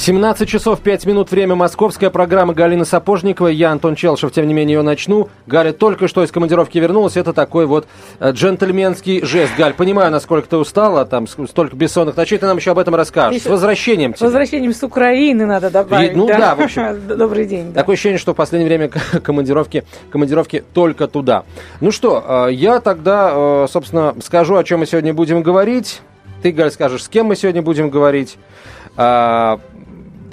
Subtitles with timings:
[0.00, 3.54] 17 часов 5 минут, время московская программа Галины Сапожниковой.
[3.54, 5.28] Я Антон Челшев, тем не менее, ее начну.
[5.46, 7.18] Галя только что из командировки вернулась.
[7.18, 7.86] Это такой вот
[8.18, 9.52] э, джентльменский жест.
[9.58, 13.42] Галь, понимаю, насколько ты устала, там столько бессонных ночей, ты нам еще об этом расскажешь.
[13.42, 14.20] С возвращением тебя.
[14.20, 16.12] С возвращением с Украины надо добавить.
[16.12, 16.98] И, ну да, да, в общем.
[17.18, 17.74] Добрый день.
[17.74, 17.80] Да.
[17.80, 18.88] Такое ощущение, что в последнее время
[19.22, 21.44] командировки, командировки только туда.
[21.82, 26.00] Ну что, э, я тогда, э, собственно, скажу, о чем мы сегодня будем говорить.
[26.42, 28.38] Ты, Галь, скажешь, с кем мы сегодня будем говорить.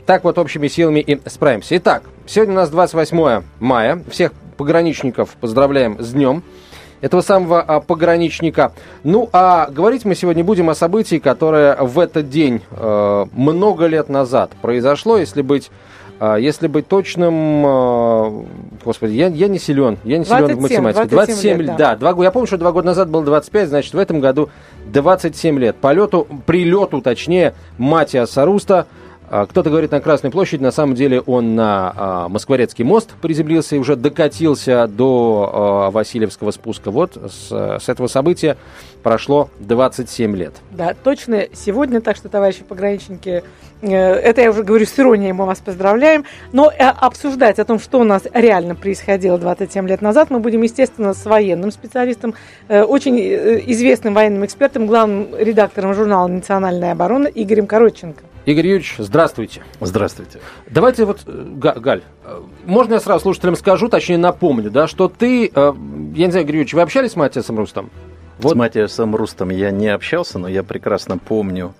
[0.07, 1.75] Так вот общими силами и справимся.
[1.75, 4.01] Итак, сегодня у нас 28 мая.
[4.09, 6.43] Всех пограничников поздравляем с днем
[7.01, 8.71] этого самого а, пограничника.
[9.03, 14.07] Ну, а говорить мы сегодня будем о событии, которое в этот день э, много лет
[14.07, 15.71] назад произошло, если быть
[16.21, 18.45] э, если быть точным, э,
[18.85, 21.05] господи, я, я не силен, я не силен в математике.
[21.05, 21.95] 27, 27 лет, да.
[21.97, 24.47] да два, я помню, что два года назад было 25, значит, в этом году
[24.85, 25.75] 27 лет.
[25.75, 28.87] Полету, прилету, точнее, Матиаса Саруста.
[29.29, 33.75] А, кто-то говорит на Красной площади, на самом деле он на а, Москворецкий мост приземлился
[33.75, 36.91] и уже докатился до а, Васильевского спуска.
[36.91, 38.57] Вот с, с этого события
[39.03, 40.53] прошло 27 лет.
[40.71, 43.43] Да, точно сегодня, так что, товарищи пограничники,
[43.81, 47.79] э, это я уже говорю с иронией, мы вас поздравляем, но э, обсуждать о том,
[47.79, 52.33] что у нас реально происходило 27 лет назад, мы будем, естественно, с военным специалистом,
[52.67, 58.23] э, очень известным военным экспертом, главным редактором журнала «Национальная оборона» Игорем Коротченко.
[58.47, 59.61] Игорь Юрьевич, здравствуйте.
[59.81, 60.39] Здравствуйте.
[60.69, 65.51] Давайте вот, э, Галь, э, можно я сразу слушателям скажу, точнее напомню, да, что ты,
[65.53, 65.73] э,
[66.15, 67.89] я не знаю, Игорь Юрьевич, вы общались с Матиасом Рустом?
[68.39, 68.53] Вот.
[68.53, 71.73] С Матиасом Рустом я не общался, но я прекрасно помню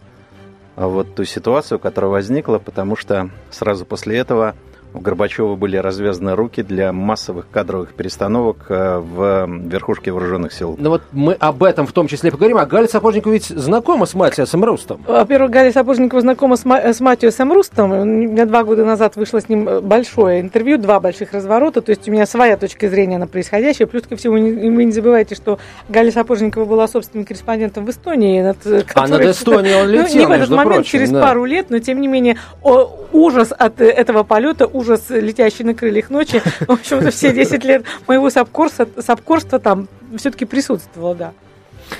[0.75, 4.53] вот ту ситуацию, которая возникла, потому что сразу после этого
[4.97, 10.75] у Горбачева были развязаны руки для массовых кадровых перестановок э, в верхушке вооруженных сил.
[10.77, 12.57] Ну вот мы об этом в том числе поговорим.
[12.57, 15.03] А Галя Сапожникова ведь знакома с Матиасом Рустом?
[15.07, 17.91] Во-первых, Галя Сапожникова знакома с, Ма- с Матиасом Рустом.
[17.91, 21.81] У меня два года назад вышло с ним большое интервью, два больших разворота.
[21.81, 23.87] То есть у меня своя точка зрения на происходящее.
[23.87, 28.41] Плюс ко всему, вы не забывайте, что Галя Сапожникова была собственным корреспондентом в Эстонии.
[28.41, 28.83] Над, который...
[28.95, 31.21] А над Эстонией он летел, ну, Не в этот момент, прочим, через да.
[31.21, 36.09] пару лет, но тем не менее о, ужас от этого полета, ужас, летящий на крыльях
[36.09, 36.41] ночи.
[36.61, 39.87] В общем-то, все 10 лет моего сапкорства, сапкорства там
[40.17, 41.33] все-таки присутствовало, да.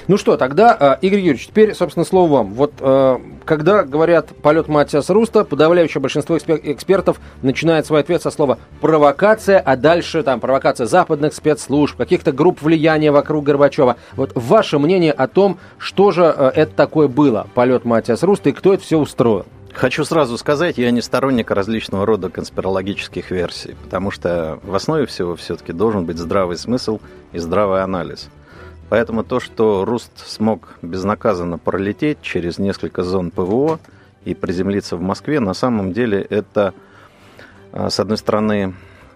[0.07, 2.53] Ну что, тогда, э, Игорь Юрьевич, теперь, собственно, слово вам.
[2.53, 8.57] Вот э, когда говорят полет Матиас Руста, подавляющее большинство экспертов начинает свой ответ со слова
[8.81, 13.97] провокация, а дальше там провокация западных спецслужб, каких-то групп влияния вокруг Горбачева.
[14.15, 18.53] Вот ваше мнение о том, что же э, это такое было, полет Матиас Руста, и
[18.53, 19.45] кто это все устроил?
[19.77, 25.35] Хочу сразу сказать, я не сторонник различного рода конспирологических версий, потому что в основе всего
[25.35, 26.99] все-таки должен быть здравый смысл
[27.31, 28.29] и здравый анализ.
[28.89, 33.79] Поэтому то, что Руст смог безнаказанно пролететь через несколько зон ПВО
[34.25, 36.73] и приземлиться в Москве, на самом деле это,
[37.71, 38.73] а, с одной стороны,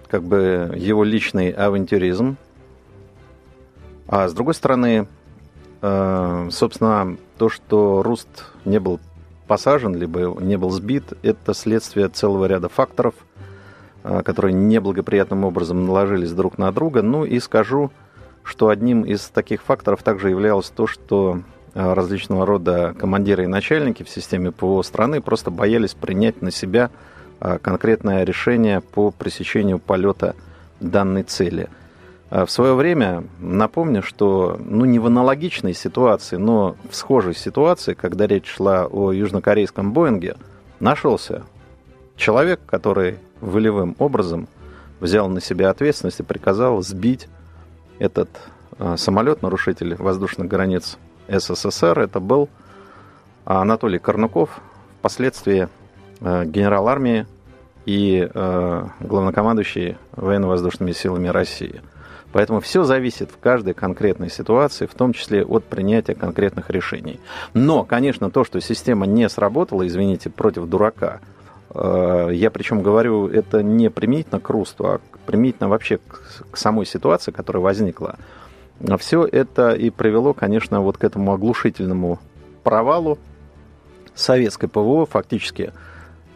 [0.10, 2.38] как бы его личный авантюризм,
[4.08, 5.08] а с другой стороны,
[5.82, 9.00] а, собственно, то, что Руст не был
[9.52, 13.16] посажен, либо не был сбит, это следствие целого ряда факторов,
[14.02, 17.02] а, которые неблагоприятным образом наложились друг на друга.
[17.02, 17.92] Ну и скажу,
[18.44, 21.42] что одним из таких факторов также являлось то, что
[21.74, 26.90] а, различного рода командиры и начальники в системе ПВО страны просто боялись принять на себя
[27.42, 30.34] а, конкретное решение по пресечению полета
[30.80, 31.68] данной цели–
[32.32, 38.26] в свое время напомню, что ну, не в аналогичной ситуации, но в схожей ситуации, когда
[38.26, 40.38] речь шла о южнокорейском Боинге,
[40.80, 41.44] нашелся
[42.16, 44.48] человек, который волевым образом
[45.02, 47.28] взял на себя ответственность и приказал сбить
[48.00, 48.30] этот
[48.80, 52.00] э, самолет, нарушитель воздушных границ СССР.
[52.00, 52.48] Это был
[53.44, 54.62] Анатолий Корнуков,
[55.00, 55.68] впоследствии
[56.22, 57.28] э, генерал армии
[57.86, 61.82] и э, главнокомандующий военно-воздушными силами России–
[62.32, 67.20] Поэтому все зависит в каждой конкретной ситуации, в том числе от принятия конкретных решений.
[67.54, 71.20] Но, конечно, то, что система не сработала, извините, против дурака,
[71.74, 76.00] э, я причем говорю это не применительно к Русту, а применительно вообще
[76.52, 78.16] к самой ситуации, которая возникла.
[78.98, 82.20] Все это и привело, конечно, вот к этому оглушительному
[82.64, 83.20] провалу
[84.16, 85.06] советской ПВО.
[85.06, 85.72] Фактически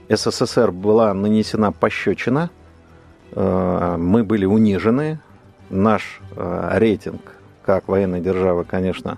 [0.10, 2.50] СССР была нанесена пощечина,
[3.32, 5.20] э, мы были унижены,
[5.70, 7.22] наш э, рейтинг
[7.66, 9.18] как военной державы, конечно,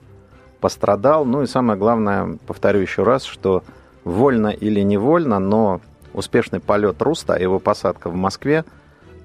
[0.62, 1.26] пострадал.
[1.26, 3.64] Ну и самое главное, повторю еще раз, что
[4.04, 5.82] вольно или невольно, но
[6.14, 8.64] успешный полет Руста, его посадка в Москве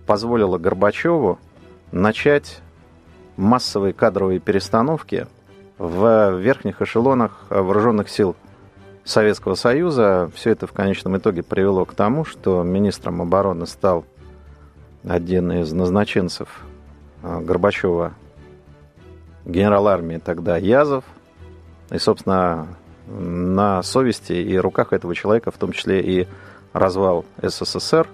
[0.07, 1.39] позволила Горбачеву
[1.93, 2.61] начать
[3.37, 5.27] массовые кадровые перестановки
[5.79, 8.35] в верхних эшелонах вооруженных сил
[9.05, 10.31] Советского Союза.
[10.35, 14.05] Все это в конечном итоге привело к тому, что министром обороны стал
[15.05, 16.72] один из назначенцев а,
[17.23, 18.15] Горбачева,
[19.45, 21.05] генерал армии тогда Язов.
[21.91, 22.69] И, собственно,
[23.07, 26.29] на совести и руках этого человека, в том числе и
[26.73, 28.09] развал СССР,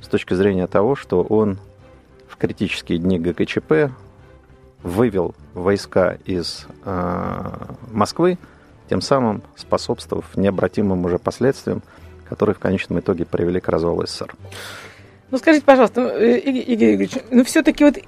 [0.00, 1.58] с точки зрения того, что он
[2.28, 3.90] в критические дни ГКЧП
[4.82, 7.50] вывел войска из э,
[7.90, 8.38] Москвы,
[8.88, 11.82] тем самым способствовав необратимым уже последствиям,
[12.28, 14.34] которые в конечном итоге привели к развалу СССР.
[15.34, 17.98] Ну, скажите, пожалуйста, э, Игорь Игоревич, ну, все-таки вот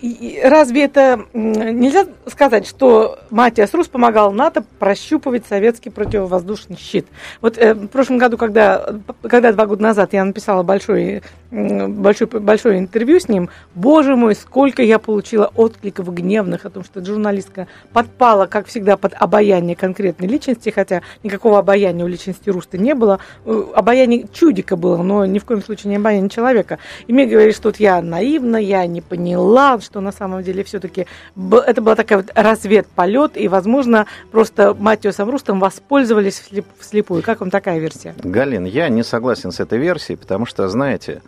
[0.44, 7.04] разве это нельзя сказать, что Матиас Рус помогал НАТО прощупывать советский противовоздушный щит?
[7.40, 12.78] Вот э, в прошлом году, когда, когда два года назад я написала большое, большое, большое
[12.78, 18.46] интервью с ним, боже мой, сколько я получила откликов гневных о том, что журналистка подпала,
[18.46, 23.18] как всегда, под обаяние конкретной личности, хотя никакого обаяния у личности Руста не было.
[23.46, 26.78] Э, обаяние чудика было, но ни в коем случае не обаяние человека.
[27.08, 31.06] И мне говорили, что вот я наивна, я не поняла, что на самом деле все-таки
[31.34, 36.42] это была такая вот разведполет, и, возможно, просто Матиосом Рустом воспользовались
[36.78, 37.22] вслепую.
[37.22, 38.14] Как вам такая версия?
[38.18, 41.22] Галин, я не согласен с этой версией, потому что, знаете,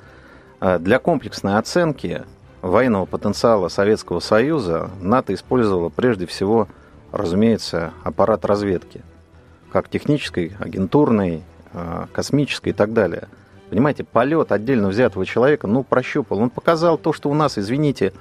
[0.61, 2.23] э, для комплексной оценки
[2.61, 6.69] военного потенциала Советского Союза НАТО использовало прежде всего,
[7.13, 9.01] разумеется, аппарат разведки,
[9.73, 13.29] как технической, агентурной, э, космической и так далее–
[13.71, 16.39] Понимаете, полет отдельно взятого человека, ну, прощупал.
[16.39, 18.13] Он показал то, что у нас, извините,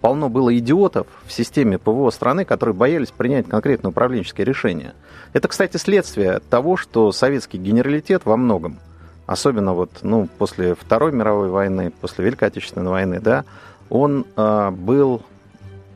[0.00, 4.94] полно было идиотов в системе ПВО страны, которые боялись принять конкретное управленческое решение.
[5.32, 8.78] Это, кстати, следствие того, что советский генералитет во многом,
[9.26, 13.44] особенно вот, ну, после Второй мировой войны, после Великой Отечественной войны, да,
[13.90, 15.22] он э, был,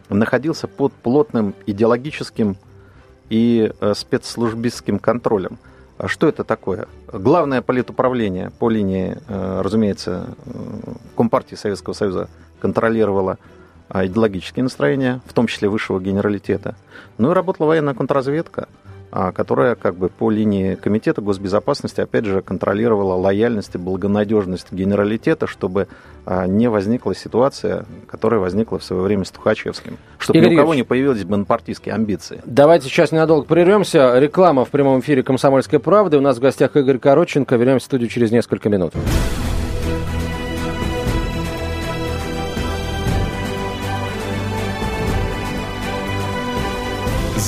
[0.09, 2.57] находился под плотным идеологическим
[3.29, 5.59] и э, спецслужбистским контролем.
[6.01, 6.89] А что это такое?
[7.13, 10.35] Главное политуправление по линии, э, разумеется,
[11.15, 13.37] Компартии Советского Союза контролировало
[13.91, 16.75] а, идеологические настроения, в том числе высшего генералитета.
[17.19, 18.69] Ну и работала военная контрразведка–
[19.11, 25.89] которая как бы по линии Комитета госбезопасности, опять же, контролировала лояльность и благонадежность генералитета, чтобы
[26.25, 29.99] а, не возникла ситуация, которая возникла в свое время с Тухачевским.
[30.19, 32.41] Чтобы Игорь ни у кого не появились бонапартийские амбиции.
[32.45, 34.19] Давайте сейчас ненадолго прервемся.
[34.19, 36.19] Реклама в прямом эфире «Комсомольской правды».
[36.19, 37.57] У нас в гостях Игорь Коротченко.
[37.57, 38.93] Вернемся в студию через несколько минут.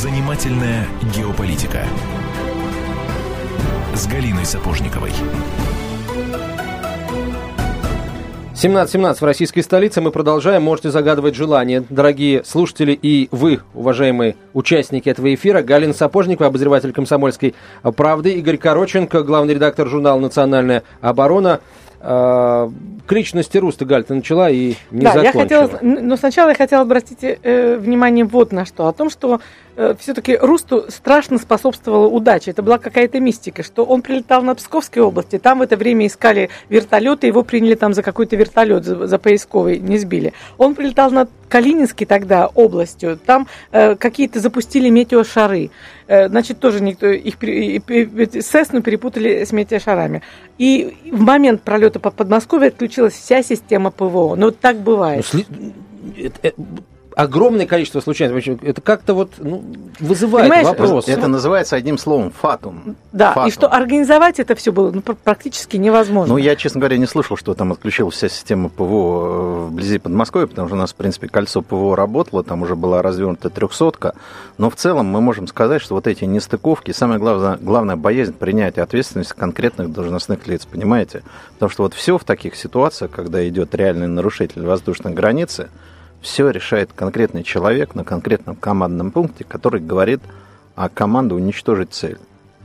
[0.02, 1.78] Занимательная геополитика
[3.94, 5.12] с Галиной Сапожниковой.
[8.52, 10.00] 17.17 в российской столице.
[10.00, 10.64] Мы продолжаем.
[10.64, 15.62] Можете загадывать желания, дорогие слушатели и вы, уважаемые участники этого эфира.
[15.62, 18.32] Галина Сапожникова, обозреватель комсомольской правды.
[18.32, 21.60] Игорь Короченко, главный редактор журнала «Национальная оборона».
[22.04, 22.68] А,
[23.06, 25.42] к личности Руста, Галь, ты начала и не да, закончила.
[25.42, 28.88] Я хотела, но сначала я хотела обратить э, внимание вот на что.
[28.88, 29.40] О том, что
[29.76, 32.50] э, все-таки Русту страшно способствовала удача.
[32.50, 36.50] Это была какая-то мистика, что он прилетал на Псковской области, там в это время искали
[36.68, 40.32] вертолеты, его приняли там за какой-то вертолет, за, за поисковый, не сбили.
[40.58, 45.70] Он прилетал на Калининский тогда областью, там э, какие-то запустили метеошары.
[46.06, 47.34] Э, значит, тоже никто их
[48.44, 50.22] Сесну перепутали с метеошарами.
[50.58, 54.34] И в момент пролета по Подмосковью отключилась вся система ПВО.
[54.36, 55.26] Ну, так бывает.
[55.32, 55.42] Ну,
[57.22, 58.58] огромное количество случайностей.
[58.62, 59.62] Это как-то вот ну,
[60.00, 61.08] вызывает Понимаешь, вопрос.
[61.08, 62.96] Это называется одним словом фатум.
[63.12, 63.48] Да, фатум.
[63.48, 66.34] и что организовать это все было ну, практически невозможно.
[66.34, 70.46] Ну, я, честно говоря, не слышал, что там отключилась вся система ПВО э, вблизи Подмосковья,
[70.46, 74.14] потому что у нас, в принципе, кольцо ПВО работало, там уже была развернута трехсотка.
[74.58, 78.82] Но в целом мы можем сказать, что вот эти нестыковки, самое главное, главная боязнь принятия
[78.82, 81.22] ответственности конкретных должностных лиц, понимаете?
[81.54, 85.68] Потому что вот все в таких ситуациях, когда идет реальный нарушитель воздушной границы,
[86.22, 90.20] все решает конкретный человек на конкретном командном пункте, который говорит,
[90.74, 92.18] а команда уничтожить цель.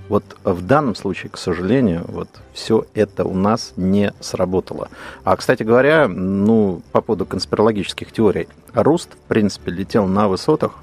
[0.09, 4.87] Вот в данном случае, к сожалению, вот все это у нас не сработало.
[5.25, 10.75] А, кстати говоря, ну, по поводу конспирологических теорий, Руст, в принципе, летел на высотах,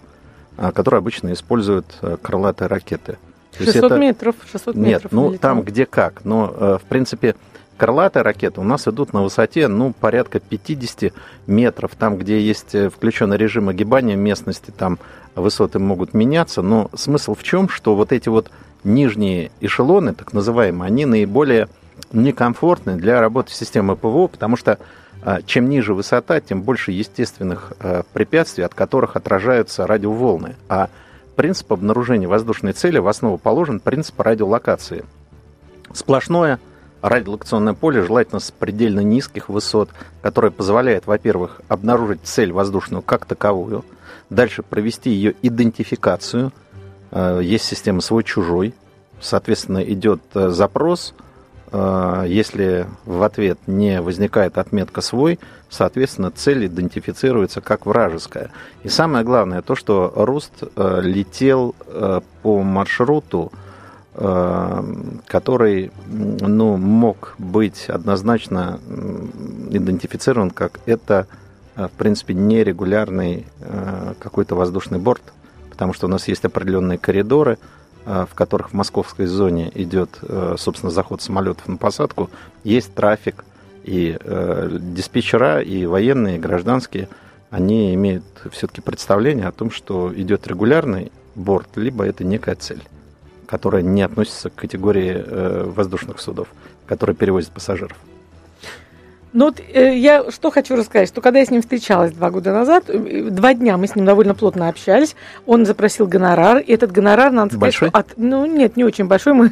[0.59, 3.17] а, которые обычно используют э, крылатые ракеты.
[3.57, 3.99] 600 это...
[3.99, 5.13] метров, 600 Нет, метров.
[5.13, 5.55] ну, летал.
[5.55, 6.25] там где как.
[6.25, 7.35] Но, э, в принципе,
[7.77, 11.13] Крылатые ракеты у нас идут на высоте, ну, порядка 50
[11.47, 11.93] метров.
[11.97, 14.99] Там, где есть э, включенный режим огибания местности, там
[15.35, 16.63] высоты могут меняться.
[16.63, 18.51] Но смысл в чем, что вот эти вот
[18.85, 21.69] нижние эшелоны, так называемые, они наиболее
[22.13, 24.79] некомфортны для работы системы ПВО, потому что
[25.23, 30.57] а, чем ниже высота, тем больше естественных а, препятствий, от которых отражаются радиоволны.
[30.69, 30.91] А
[31.35, 35.05] принцип обнаружения воздушной цели в основу положен принцип радиолокации.
[35.93, 36.61] Сплошное
[37.09, 39.91] радиолокационное поле, желательно с предельно низких высот,
[40.23, 43.85] которое позволяет, во-первых, обнаружить цель воздушную как таковую,
[44.31, 46.53] дальше провести ее идентификацию.
[47.11, 48.75] А, есть система свой-чужой,
[49.21, 51.15] соответственно, идет запрос–
[51.77, 58.53] Э, если в ответ не возникает отметка «свой», соответственно, цель идентифицируется как вражеская.
[58.85, 63.51] И самое главное, то, что Руст э, летел э, по маршруту,
[64.15, 68.79] который ну, мог быть однозначно
[69.71, 71.27] идентифицирован как это,
[71.75, 73.45] в принципе, нерегулярный
[74.21, 75.23] какой-то воздушный борт,
[75.69, 77.59] потому что у нас есть определенные коридоры–
[78.07, 82.29] Э, в которых в московской зоне идет, э, собственно, заход самолетов на посадку,
[82.63, 83.47] есть трафик,
[83.83, 87.09] и э, диспетчера, и военные, и гражданские,
[87.49, 92.83] они имеют все-таки представление о том, что идет регулярный борт, либо это некая цель,
[93.47, 95.23] которая не относится к категории
[95.71, 96.49] воздушных судов,
[96.87, 97.97] которые перевозят пассажиров.
[99.35, 102.53] Ну вот э, я что хочу рассказать, что когда я с ним встречалась два года
[102.53, 106.93] назад, э, два дня мы с ним довольно плотно общались, он запросил гонорар, и этот
[106.93, 107.89] гонорар, надо сказать, большой?
[107.93, 109.49] От, ну нет, не очень большой, мы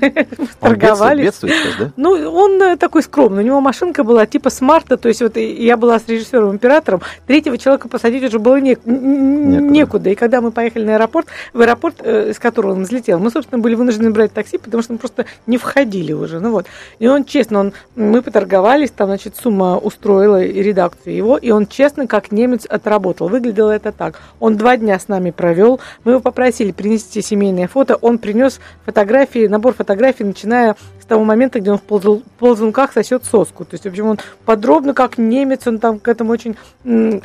[0.61, 1.25] торговались.
[1.25, 1.93] Бедствует, сейчас, да?
[1.97, 5.77] Ну, он э, такой скромный, у него машинка была типа смарта, то есть вот я
[5.77, 9.61] была с режиссером-императором, третьего человека посадить уже было не, некуда.
[9.61, 10.11] некуда.
[10.11, 13.61] И когда мы поехали на аэропорт, в аэропорт, э, с которого он взлетел, мы, собственно,
[13.61, 16.67] были вынуждены брать такси, потому что мы просто не входили уже, ну вот.
[17.01, 22.07] И он, честно, он, мы поторговались, там, значит, сумма устроила редакцию его, и он честно,
[22.07, 23.29] как немец, отработал.
[23.29, 24.21] Выглядело это так.
[24.41, 29.47] Он два дня с нами провел, мы его попросили принести семейное фото, он принес фотографии,
[29.47, 33.65] набор фотографий, начиная с того момента, где он в ползун, ползунках сосет соску.
[33.65, 36.57] То есть, в общем, он подробно, как немец, он там к этому очень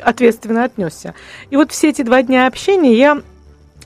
[0.02, 1.14] ответственно отнесся.
[1.50, 3.22] И вот все эти два дня общения я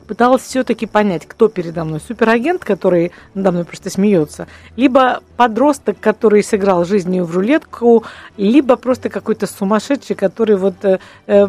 [0.06, 2.00] пыталась все-таки понять, кто передо мной.
[2.06, 8.04] Суперагент, который надо мной просто смеется, либо подросток, который сыграл жизнью в рулетку,
[8.36, 11.48] либо просто какой-то сумасшедший, который вот э, э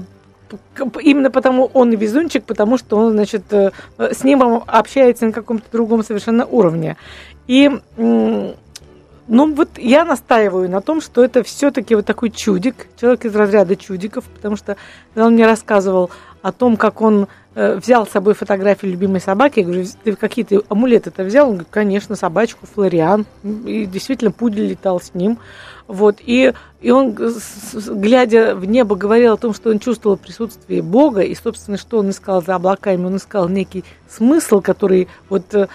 [1.01, 5.65] именно потому он и везунчик, потому что он, значит, э, с ним общается на каком-то
[5.71, 6.95] другом совершенно уровне.
[7.47, 7.71] И
[9.27, 13.75] ну вот я настаиваю на том, что это все-таки вот такой чудик, человек из разряда
[13.75, 14.75] чудиков, потому что
[15.15, 16.11] он мне рассказывал
[16.41, 20.63] о том, как он э, взял с собой фотографию любимой собаки, я говорю, ты какие-то
[20.67, 21.47] амулеты-то взял?
[21.47, 25.39] Он говорит, конечно, собачку, Флориан, и действительно пудель летал с ним.
[25.93, 31.21] Вот, и, и он, глядя в небо, говорил о том, что он чувствовал присутствие Бога,
[31.21, 35.67] и, собственно, что он искал за облаками, он искал некий смысл, который, вот, э,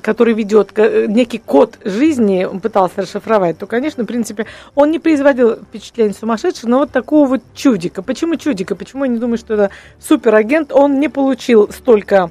[0.00, 5.56] который ведет, некий код жизни, он пытался расшифровать, то, конечно, в принципе, он не производил
[5.56, 8.00] впечатление сумасшедшего, но вот такого вот чудика.
[8.00, 8.74] Почему чудика?
[8.76, 10.72] Почему я не думаю, что это суперагент?
[10.72, 12.30] Он не получил столько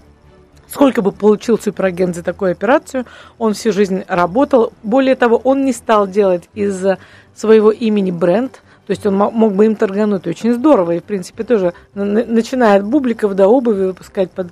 [0.68, 3.06] Сколько бы получил суперагент за такую операцию,
[3.38, 4.74] он всю жизнь работал.
[4.84, 6.84] Более того, он не стал делать из
[7.36, 10.92] своего имени бренд, то есть он мог бы им торгануть очень здорово.
[10.92, 14.50] И, в принципе, тоже начиная от бубликов до обуви выпускать под,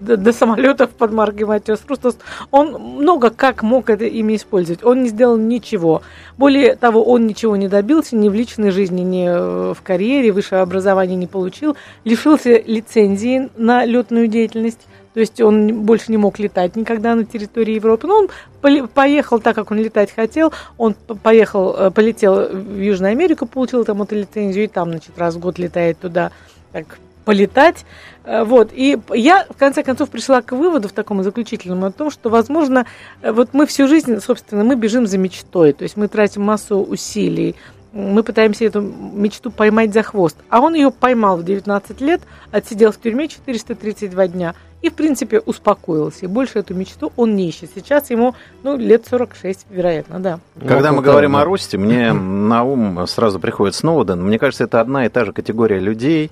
[0.00, 2.18] до, до самолетов под маркой Матиас Рустос.
[2.50, 4.84] Он много как мог это имя использовать.
[4.84, 6.02] Он не сделал ничего.
[6.36, 10.62] Более того, он ничего не добился ни в личной жизни, ни э, в карьере, высшее
[10.62, 11.76] образование не получил.
[12.02, 17.74] Лишился лицензии на летную деятельность то есть он больше не мог летать никогда на территории
[17.74, 18.06] Европы.
[18.06, 18.28] Но
[18.62, 20.52] он поехал так, как он летать хотел.
[20.76, 25.34] Он поехал, э, полетел в Южную Америку, получил там эту лицензию, и там, значит, раз
[25.34, 26.30] в год летает туда
[26.70, 27.84] так полетать.
[28.22, 28.70] Э, вот.
[28.72, 32.86] И я, в конце концов, пришла к выводу в таком заключительном о том, что, возможно,
[33.20, 36.76] э, вот мы всю жизнь, собственно, мы бежим за мечтой, то есть мы тратим массу
[36.76, 37.56] усилий,
[37.92, 40.36] мы пытаемся эту мечту поймать за хвост.
[40.48, 42.20] А он ее поймал в 19 лет,
[42.52, 46.26] отсидел в тюрьме 432 дня– и, в принципе, успокоился.
[46.26, 47.70] И больше эту мечту он не ищет.
[47.74, 50.40] Сейчас ему, ну, лет 46, вероятно, да.
[50.66, 54.22] Когда ну, мы говорим о росте, мне на ум сразу приходит Сноуден.
[54.22, 56.30] Мне кажется, это одна и та же категория людей,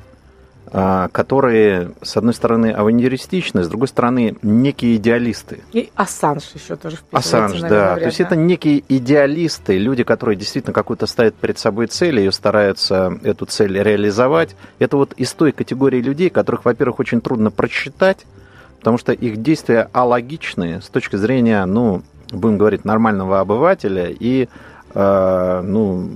[0.71, 5.61] которые, с одной стороны, авантюристичны, с другой стороны, некие идеалисты.
[5.73, 7.69] И Ассанж еще тоже Ассанж, да.
[7.69, 12.31] Говоря, То есть это некие идеалисты, люди, которые действительно какую-то ставят перед собой цель, и
[12.31, 14.57] стараются эту цель реализовать.
[14.79, 18.27] Это вот из той категории людей, которых, во-первых, очень трудно просчитать,
[18.79, 24.49] потому что их действия алогичные с точки зрения, ну, будем говорить, нормального обывателя, и
[24.95, 26.11] э, ну,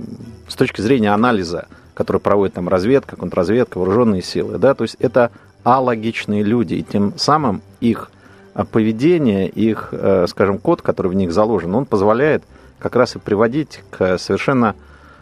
[0.47, 1.67] с точки зрения анализа,
[2.01, 5.29] который проводит там разведка, контрразведка, вооруженные силы, да, то есть это
[5.63, 8.09] алогичные люди, и тем самым их
[8.71, 12.43] поведение, их, э, скажем, код, который в них заложен, он позволяет
[12.79, 14.75] как раз и приводить к совершенно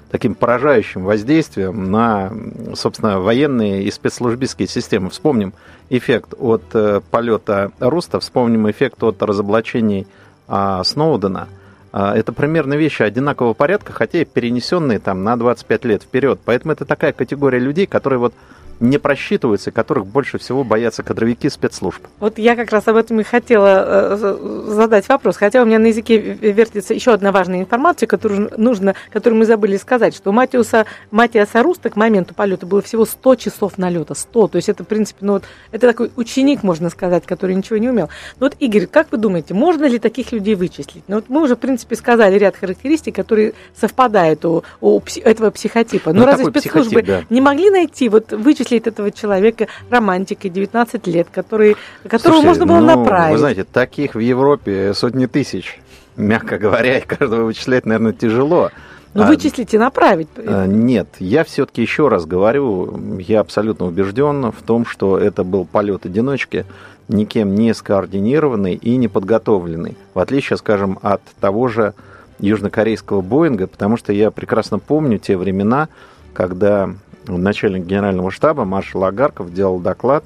[0.09, 2.31] таким поражающим воздействием на,
[2.73, 5.09] собственно, военные и спецслужбистские системы.
[5.09, 5.53] Вспомним
[5.89, 10.07] эффект от э, полета Руста, вспомним эффект от разоблачений
[10.47, 11.49] э, Сноудена.
[11.91, 16.39] Э, это примерно вещи одинакового порядка, хотя и перенесенные там на 25 лет вперед.
[16.43, 18.33] Поэтому это такая категория людей, которые вот
[18.79, 22.01] не просчитываются, которых больше всего боятся кадровики спецслужб.
[22.19, 25.37] Вот я как раз об этом и хотела э, задать вопрос.
[25.37, 29.77] Хотя у меня на языке вертится еще одна важная информация, которую нужно, которую мы забыли
[29.77, 34.15] сказать, что у Матиуса, Матиаса Руста к моменту полета было всего 100 часов налета.
[34.15, 34.47] 100.
[34.47, 37.89] То есть это, в принципе, ну вот, это такой ученик, можно сказать, который ничего не
[37.89, 38.09] умел.
[38.39, 41.03] Ну вот, Игорь, как вы думаете, можно ли таких людей вычислить?
[41.07, 46.13] Ну вот мы уже, в принципе, сказали ряд характеристик, которые совпадают у, у этого психотипа.
[46.13, 47.23] Но ну, разве спецслужбы да.
[47.29, 51.75] не могли найти, вот вычислить вычислить этого человека романтикой 19 лет, который,
[52.07, 53.33] которого Слушайте, можно было ну, направить.
[53.33, 55.79] Вы знаете, таких в Европе сотни тысяч.
[56.15, 58.71] Мягко говоря, и каждого вычислять, наверное, тяжело.
[59.13, 60.27] Ну, вычислить и направить.
[60.37, 65.65] А, нет, я все-таки еще раз говорю, я абсолютно убежден в том, что это был
[65.65, 66.65] полет одиночки,
[67.07, 69.97] никем не скоординированный и не подготовленный.
[70.13, 71.95] В отличие, скажем, от того же
[72.39, 75.89] южнокорейского Боинга, потому что я прекрасно помню те времена,
[76.33, 76.91] когда
[77.37, 80.23] начальник генерального штаба маршал Агарков делал доклад,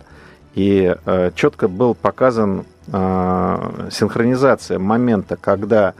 [0.55, 5.93] и э, четко был показан э, синхронизация момента, когда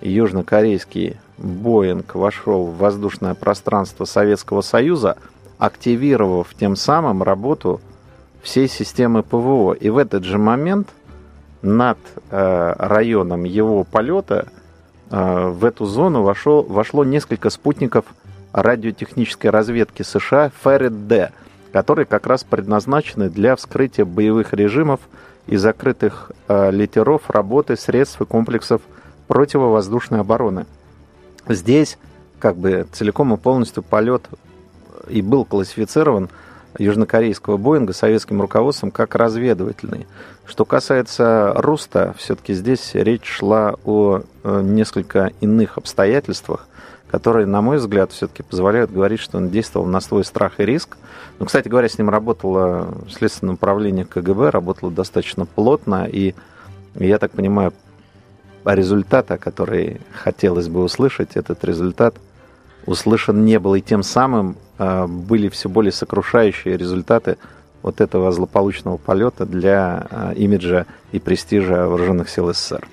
[0.00, 5.16] южнокорейский Боинг вошел в воздушное пространство Советского Союза,
[5.58, 7.80] активировав тем самым работу
[8.42, 9.72] всей системы ПВО.
[9.72, 10.88] И в этот же момент
[11.62, 11.98] над
[12.30, 14.48] э, районом его полета
[15.10, 18.04] э, в эту зону вошел, вошло несколько спутников
[18.56, 21.32] радиотехнической разведки США ФРД,
[21.72, 25.00] которые как раз предназначены для вскрытия боевых режимов
[25.46, 28.80] и закрытых э, литеров работы средств и комплексов
[29.28, 30.64] противовоздушной обороны.
[31.46, 31.98] Здесь
[32.38, 34.22] как бы целиком и полностью полет
[35.06, 36.30] и был классифицирован
[36.78, 40.06] южнокорейского Боинга советским руководством как разведывательный.
[40.46, 46.66] Что касается Руста, все-таки здесь речь шла о э, несколько иных обстоятельствах,
[47.10, 50.96] которые, на мой взгляд, все-таки позволяют говорить, что он действовал на свой страх и риск.
[51.38, 56.34] Ну, кстати говоря, с ним работало Следственное управление КГБ, работало достаточно плотно, и
[56.94, 57.72] я так понимаю,
[58.64, 62.16] результата, который хотелось бы услышать, этот результат
[62.86, 67.36] услышан не был, и тем самым а, были все более сокрушающие результаты
[67.86, 72.86] вот этого злополучного полета для а, имиджа и престижа вооруженных сил СССР.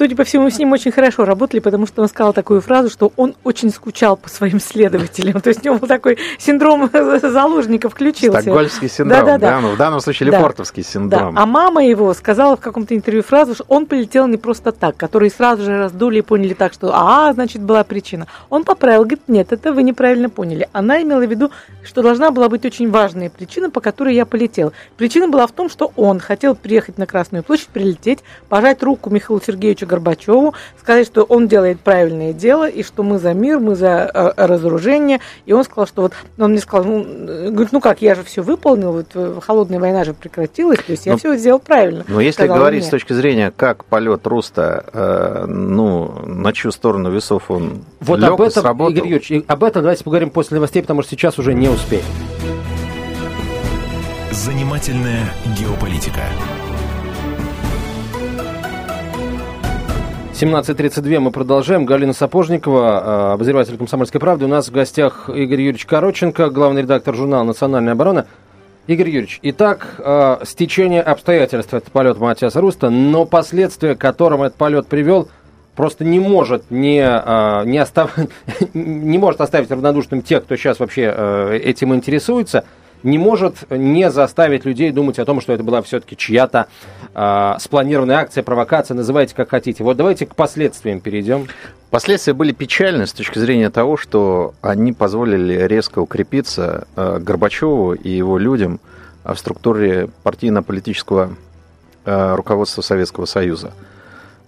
[0.00, 3.12] Судя по всему, с ним очень хорошо работали, потому что он сказал такую фразу, что
[3.16, 5.42] он очень скучал по своим следователям.
[5.42, 6.90] То есть у него был такой синдром
[7.22, 8.40] заложника включился.
[8.40, 9.60] Стокгольмский синдром, да, да, да.
[9.60, 11.34] Ну, в данном случае Лефортовский синдром.
[11.34, 11.42] Да.
[11.42, 15.30] А мама его сказала в каком-то интервью фразу, что он полетел не просто так, которые
[15.30, 18.26] сразу же раздули и поняли так, что а, значит, была причина.
[18.48, 20.66] Он поправил, говорит, нет, это вы неправильно поняли.
[20.72, 21.50] Она имела в виду,
[21.84, 24.39] что должна была быть очень важная причина, по которой я полетел.
[24.96, 29.40] Причина была в том, что он хотел приехать на Красную площадь, прилететь, пожать руку Михаилу
[29.44, 34.10] Сергеевичу Горбачеву, сказать, что он делает правильное дело, и что мы за мир, мы за
[34.12, 35.20] э, разоружение.
[35.46, 37.04] И он сказал, что вот, он мне сказал, ну,
[37.50, 41.06] говорит, ну как, я же все выполнил, вот э, холодная война же прекратилась, то есть
[41.06, 42.04] я но, ну, все сделал правильно.
[42.08, 42.88] Но если говорить мне.
[42.88, 48.30] с точки зрения, как полет Руста, э, ну, на чью сторону весов он Вот лег,
[48.30, 48.92] об этом, сработал.
[48.92, 52.04] Игорь Юрьевич, об этом давайте поговорим после новостей, потому что сейчас уже не успеем.
[54.32, 55.24] Занимательная
[55.58, 56.20] геополитика.
[60.34, 61.84] 17.32 мы продолжаем.
[61.84, 64.44] Галина Сапожникова, э, обозреватель «Комсомольской правды».
[64.44, 68.26] У нас в гостях Игорь Юрьевич Короченко, главный редактор журнала «Национальная оборона».
[68.86, 74.56] Игорь Юрьевич, итак, э, стечение обстоятельств– это полет Матиаса Руста, но последствия, к которым этот
[74.56, 75.28] полет привел,
[75.74, 78.16] просто не может не, э, не, остав...
[78.74, 82.62] не может оставить равнодушным тех, кто сейчас вообще этим интересуется–
[83.02, 86.66] не может не заставить людей думать о том, что это была все-таки чья-то
[87.14, 89.84] э, спланированная акция, провокация, называйте как хотите.
[89.84, 91.48] Вот давайте к последствиям перейдем.
[91.90, 98.10] Последствия были печальны с точки зрения того, что они позволили резко укрепиться э, Горбачеву и
[98.10, 98.80] его людям
[99.24, 101.34] в структуре партийно-политического
[102.04, 103.72] э, руководства Советского Союза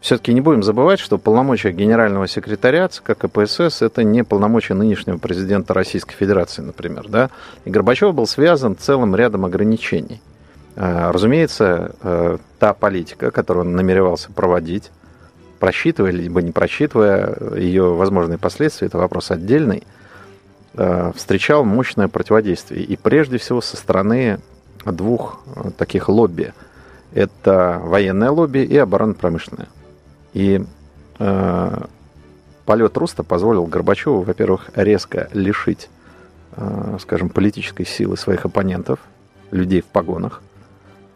[0.02, 5.74] все-таки не будем забывать, что полномочия генерального секретаря ЦК КПСС это не полномочия нынешнего президента
[5.74, 7.06] Российской Федерации, например.
[7.08, 7.30] Да?
[7.64, 10.20] И Горбачев был связан целым рядом ограничений.
[10.74, 14.90] А, разумеется, э, та политика, которую он намеревался проводить,
[15.60, 19.84] просчитывая, либо не просчитывая ее возможные последствия, это вопрос отдельный,
[20.74, 22.82] э, встречал мощное противодействие.
[22.82, 24.40] И прежде всего со стороны
[24.84, 26.54] двух э, таких лобби.
[27.14, 29.68] Это военное лобби и оборонно-промышленное.
[30.32, 30.64] И
[31.18, 31.84] э,
[32.64, 35.90] полет Руста позволил Горбачеву, во-первых, резко лишить,
[36.56, 38.98] э, скажем, политической силы своих оппонентов,
[39.50, 40.42] людей в погонах,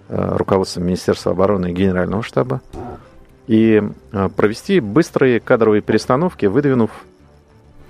[0.08, 2.60] э, руководства Министерства обороны и Генерального штаба,
[3.46, 6.90] и э, провести быстрые кадровые перестановки, выдвинув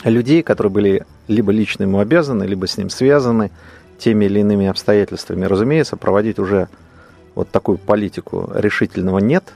[0.05, 3.51] людей, которые были либо лично ему обязаны, либо с ним связаны
[3.99, 5.47] теми или иными обстоятельствами.
[5.47, 6.69] Разумеется, проводить уже
[7.35, 9.55] вот такую политику решительного нет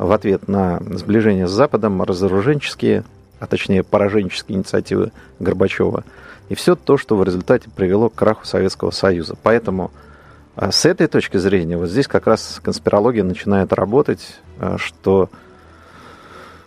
[0.00, 3.04] в ответ на сближение с Западом, разоруженческие,
[3.38, 6.04] а точнее пораженческие инициативы Горбачева.
[6.48, 9.36] И все то, что в результате привело к краху Советского Союза.
[9.42, 9.90] Поэтому
[10.56, 15.30] а с этой точки зрения, вот здесь как раз конспирология начинает работать, а, что,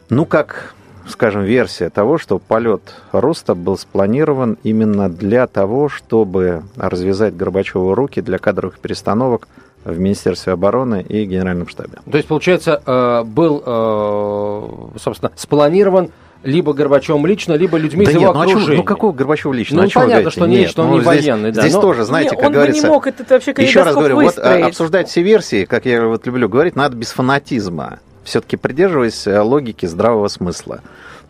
[0.10, 0.74] ну, как,
[1.08, 8.22] скажем, версия того, что полет Роста был спланирован именно для того, чтобы развязать Горбачеву руки
[8.22, 9.48] для кадровых перестановок
[9.84, 11.98] в Министерстве обороны и Генеральном штабе.
[12.10, 16.12] То есть, получается, э, был, э, собственно, спланирован
[16.44, 18.66] либо Горбачевым лично, либо людьми да из нет, его ну, окружения.
[18.66, 19.78] Чего, ну какого Горбачева лично?
[19.78, 21.52] Ну, ну понятно, что не, нет, что он ну, не здесь, военный.
[21.52, 21.82] Да, здесь но...
[21.82, 22.82] тоже, знаете, не, как он говорится...
[22.82, 24.64] бы не мог этот вообще Еще раз говорю, вот выстроить.
[24.64, 28.00] а, обсуждать все версии, как я вот люблю говорить, надо без фанатизма.
[28.24, 30.82] Все-таки придерживаясь э, логики здравого смысла.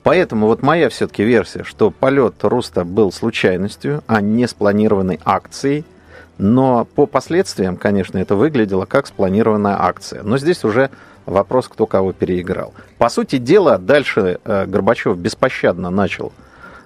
[0.03, 5.85] Поэтому вот моя все-таки версия, что полет Руста был случайностью, а не спланированной акцией.
[6.37, 10.23] Но по последствиям, конечно, это выглядело как спланированная акция.
[10.23, 10.89] Но здесь уже
[11.25, 12.73] вопрос, кто кого переиграл.
[12.97, 16.33] По сути дела, дальше э, Горбачев беспощадно начал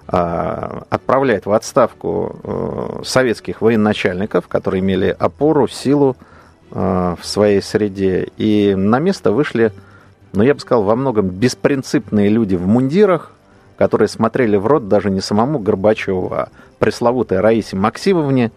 [0.08, 6.16] э, отправлять в отставку э, советских военачальников, которые имели опору, силу
[6.70, 8.28] в своей среде.
[8.36, 9.72] И на место вышли,
[10.34, 13.32] ну, я бы сказал, во многом беспринципные люди в мундирах,
[13.78, 18.52] которые смотрели в рот даже не самому Горбачеву, а пресловутой Раисе Максимовне,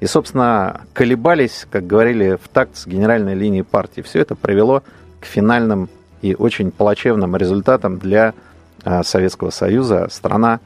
[0.00, 4.00] и, собственно, колебались, как говорили, в такт с генеральной линией партии.
[4.00, 4.82] Все это привело
[5.20, 5.88] к финальным
[6.22, 8.34] и очень плачевным результатам для
[8.84, 10.08] а, Советского Союза.
[10.10, 10.60] Страна,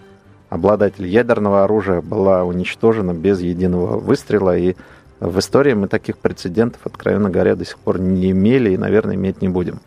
[0.51, 4.57] обладатель ядерного оружия, была уничтожена без единого выстрела.
[4.57, 4.77] И
[5.21, 9.41] в истории мы таких прецедентов, откровенно говоря, до сих пор не имели и, наверное, иметь
[9.41, 9.81] не будем.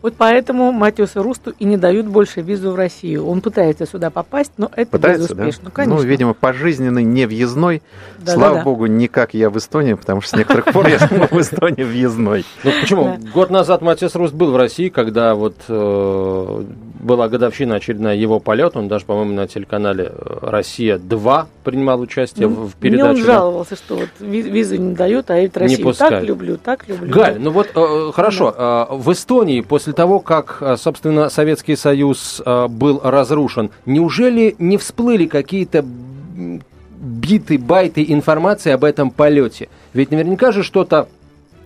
[0.00, 3.26] Вот поэтому Матиусу Русту и не дают больше визу в Россию.
[3.26, 5.64] Он пытается сюда попасть, но это пытается, безуспешно.
[5.64, 5.68] Да?
[5.68, 5.96] Ну, конечно.
[5.96, 7.82] Ну, видимо, пожизненный, не въездной.
[8.18, 8.64] Да, Слава да, да.
[8.64, 10.98] богу, не как я в Эстонии, потому что с некоторых пор я
[11.30, 12.44] в Эстонии въездной.
[12.62, 13.18] Ну почему?
[13.34, 16.64] Год назад Матис Руст был в России, когда вот э,
[17.00, 18.78] была годовщина очередная его полета.
[18.78, 23.10] Он даже, по-моему, на телеканале э, «Россия-2» принимал участие в передаче.
[23.10, 26.86] Мне он жаловался, что вот ви- визу не дают, а я Россию так люблю, так
[26.88, 27.10] люблю.
[27.12, 32.66] Галь, ну вот э, хорошо, в Эстонии после того, как, э, собственно, Советский Союз э,
[32.68, 35.84] был разрушен, неужели не всплыли какие-то
[37.00, 39.68] биты, байты информации об этом полете?
[39.92, 41.08] Ведь наверняка же что-то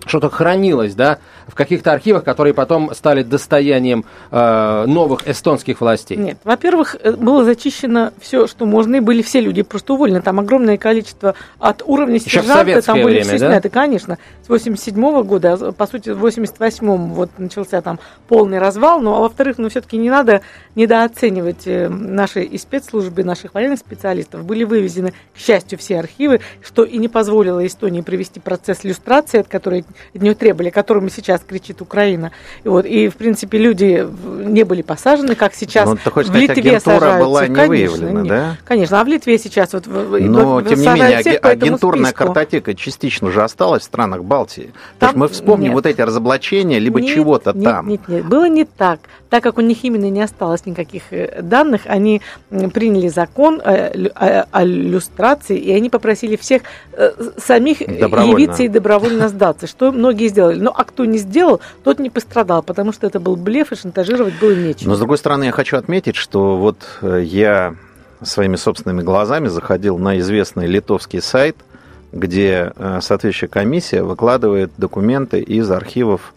[0.07, 6.17] что-то хранилось, да, в каких-то архивах, которые потом стали достоянием э, новых эстонских властей.
[6.17, 10.21] Нет, во-первых, э, было зачищено все, что можно, и были все люди просто уволены.
[10.21, 13.49] Там огромное количество от уровня Еще в сержанта, советское там были время, все да?
[13.51, 14.19] сняты, конечно.
[14.45, 19.01] С 87 года, а, по сути, в 88-м вот начался там полный развал.
[19.01, 20.43] Ну, а во-вторых, ну, все-таки не надо
[20.75, 24.45] недооценивать э, наши и спецслужбы, наших военных специалистов.
[24.45, 29.49] Были вывезены, к счастью, все архивы, что и не позволило Эстонии провести процесс люстрации, от
[29.49, 32.33] которой от нее требовали, о котором сейчас кричит Украина.
[32.65, 34.07] И, вот, и, в принципе, люди
[34.45, 37.19] не были посажены, как сейчас Ну, ты хочешь в Литве сажаются.
[37.25, 38.29] была не Конечно, выявлена, нет.
[38.29, 38.57] да?
[38.65, 39.87] Конечно, а в Литве сейчас вот...
[39.87, 44.33] Но, тем не менее, всех агентурная картотека частично же осталась в странах Балтии.
[44.47, 45.75] Там- Потому что мы вспомним нет.
[45.75, 47.89] вот эти разоблачения, либо Нет, чего-то нет, там.
[47.89, 49.01] Нет, нет, было не так.
[49.31, 54.47] Так как у них именно не осталось никаких э, данных, они приняли закон э, о,
[54.51, 60.59] о люстрации, и они попросили всех э, самих явиться и добровольно сдаться, что многие сделали.
[60.61, 64.35] Ну, а кто не сделал, тот не пострадал, потому что это был блеф, и шантажировать
[64.41, 64.91] было нечего.
[64.91, 67.75] Но, с другой стороны, я хочу отметить, что вот я
[68.23, 71.57] своими собственными глазами заходил на известный литовский сайт,
[72.13, 76.35] где э, соответствующая комиссия выкладывает документы из архивов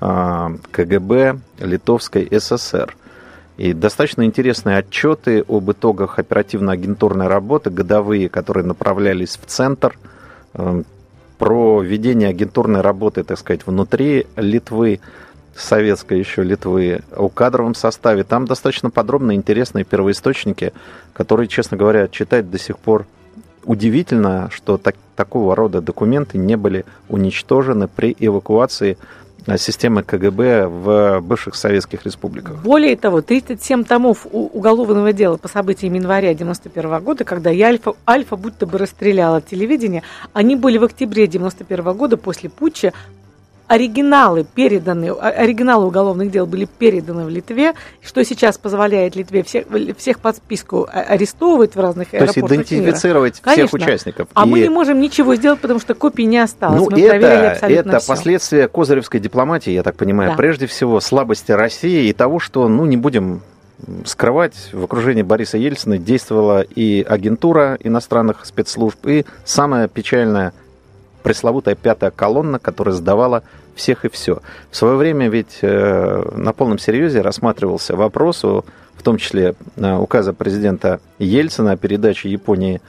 [0.00, 2.96] э, КГБ Литовской ССР.
[3.58, 9.98] И достаточно интересные отчеты об итогах оперативно-агентурной работы, годовые, которые направлялись в центр,
[10.54, 10.82] э,
[11.36, 15.00] про ведение агентурной работы, так сказать, внутри Литвы,
[15.54, 18.24] советской еще Литвы, о кадровом составе.
[18.24, 20.72] Там достаточно подробно интересные первоисточники,
[21.12, 23.06] которые, честно говоря, читать до сих пор
[23.64, 28.96] удивительно, что так- такого рода документы не были уничтожены при эвакуации
[29.56, 32.62] системы КГБ в бывших советских республиках.
[32.62, 38.36] Более того, 37 томов уголовного дела по событиям января 91 года, когда и Альфа, Альфа
[38.36, 42.92] будто бы расстреляла телевидение, они были в октябре 91 года после путча
[43.70, 50.18] оригиналы переданы, оригиналы уголовных дел были переданы в Литве, что сейчас позволяет Литве всех, всех
[50.18, 53.52] под списку арестовывать в разных аэропортах То есть идентифицировать мира.
[53.52, 53.78] всех Конечно.
[53.78, 54.28] участников.
[54.34, 54.48] А и...
[54.48, 56.80] мы не можем ничего сделать, потому что копий не осталось.
[56.80, 58.08] Ну, мы это, проверили абсолютно это все.
[58.08, 60.30] последствия козыревской дипломатии, я так понимаю.
[60.30, 60.36] Да.
[60.36, 63.40] Прежде всего, слабости России и того, что, ну, не будем
[64.04, 70.52] скрывать, в окружении Бориса Ельцина действовала и агентура иностранных спецслужб, и самое печальное
[71.22, 73.42] пресловутая пятая колонна, которая сдавала
[73.74, 74.40] всех и все.
[74.70, 80.32] В свое время ведь э, на полном серьезе рассматривался вопрос, в том числе э, указа
[80.32, 82.80] президента Ельцина о передаче Японии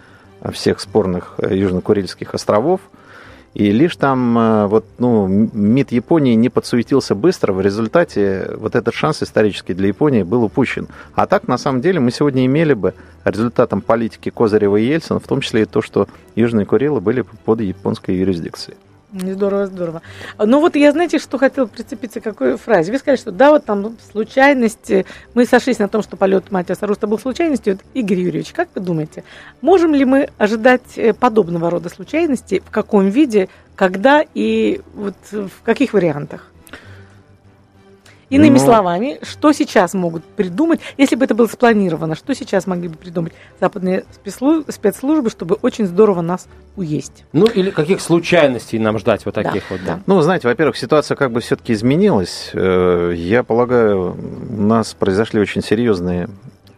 [0.51, 2.81] всех спорных э, Южно-Курильских островов.
[3.53, 9.21] И лишь там вот, ну, МИД Японии не подсуетился быстро, в результате вот этот шанс
[9.21, 10.87] исторический для Японии был упущен.
[11.15, 12.93] А так, на самом деле, мы сегодня имели бы
[13.25, 17.59] результатом политики Козырева и Ельцина, в том числе и то, что Южные Курилы были под
[17.59, 18.77] японской юрисдикцией.
[19.13, 20.01] Здорово, здорово.
[20.37, 22.93] Ну вот я, знаете, что хотела прицепиться к какой фразе.
[22.93, 25.05] Вы сказали, что да, вот там случайности.
[25.33, 27.77] Мы сошлись на том, что полет Матиаса Руста был случайностью.
[27.93, 29.25] Игорь Юрьевич, как вы думаете,
[29.59, 32.61] можем ли мы ожидать э, подобного рода случайностей?
[32.65, 36.50] В каком виде, когда и вот в каких вариантах?
[38.31, 42.87] Иными Ну- словами, что сейчас могут придумать, если бы это было спланировано, что сейчас могли
[42.87, 47.25] бы придумать западные спецслу- спецслужбы, чтобы очень здорово нас уесть?
[47.33, 49.95] Ну, или каких случайностей нам ждать вот таких Да, вот, да.
[49.95, 50.01] да.
[50.07, 52.51] Ну, знаете, во-первых, ситуация как бы все-таки изменилась.
[52.53, 54.15] Э, Я полагаю,
[54.49, 56.29] у нас произошли очень серьезные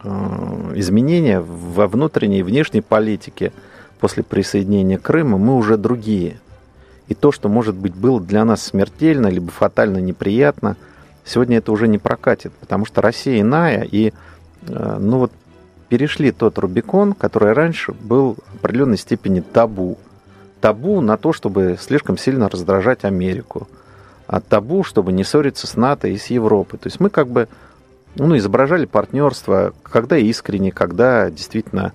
[0.03, 3.51] э, изменения во внутренней и внешней политике
[3.99, 5.37] после присоединения Крыма.
[5.37, 6.39] Мы уже другие.
[7.09, 10.77] И то, что, может быть, было для нас смертельно, либо фатально неприятно,
[11.25, 14.13] сегодня это уже не прокатит, потому что Россия иная, и,
[14.67, 15.31] э, ну вот,
[15.89, 19.97] перешли тот Рубикон, который раньше был в определенной степени табу.
[20.59, 23.67] Табу на то, чтобы слишком сильно раздражать Америку.
[24.25, 26.79] А табу, чтобы не ссориться с НАТО и с Европой.
[26.79, 27.47] То есть мы как бы
[28.15, 31.93] ну, изображали партнерство, когда искренне, когда действительно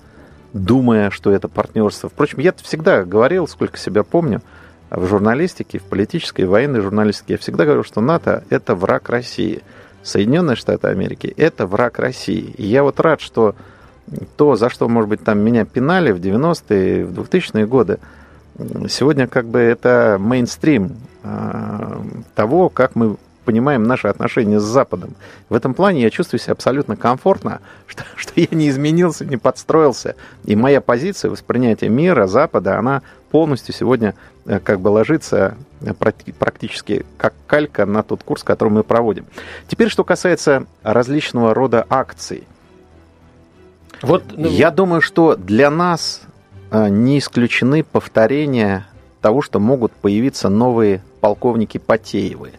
[0.52, 2.08] думая, что это партнерство.
[2.08, 4.42] Впрочем, я всегда говорил, сколько себя помню,
[4.90, 9.62] в журналистике, в политической и военной журналистике, я всегда говорил, что НАТО– это враг России.
[10.02, 12.54] Соединенные Штаты Америки– это враг России.
[12.56, 13.54] И я вот рад, что
[14.36, 17.98] то, за что, может быть, там меня пинали в 90-е, в 2000-е годы,
[18.88, 22.02] сегодня как бы это мейнстрим э,
[22.34, 23.16] того, как мы
[23.48, 25.14] понимаем наши отношения с Западом.
[25.48, 30.16] В этом плане я чувствую себя абсолютно комфортно, что, что я не изменился, не подстроился.
[30.44, 36.34] И моя позиция воспринятия мира, Запада, она полностью сегодня э, как бы ложится э, практи-
[36.38, 39.24] практически как калька на тот курс, который мы проводим.
[39.66, 42.46] Теперь, что касается различного рода акций.
[44.02, 46.20] Вот, ну, Я думаю, что для нас
[46.70, 48.86] э, не исключены повторения
[49.22, 52.52] того, что могут появиться новые полковники Потеевы.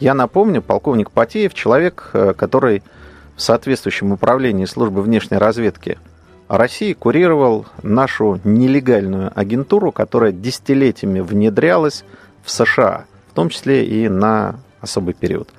[0.00, 2.82] Я напомню, полковник Потеев человек, э, который
[3.36, 5.98] в соответствующем управлении службы внешней разведки
[6.48, 12.04] России курировал нашу нелегальную агентуру, которая десятилетиями внедрялась
[12.42, 15.50] в США, в том числе и на особый период.